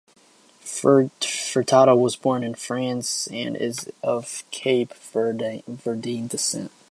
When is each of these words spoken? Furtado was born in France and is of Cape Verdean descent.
Furtado 0.63 1.95
was 1.95 2.15
born 2.15 2.43
in 2.43 2.55
France 2.55 3.27
and 3.27 3.55
is 3.55 3.87
of 4.01 4.43
Cape 4.49 4.95
Verdean 4.95 6.27
descent. 6.27 6.71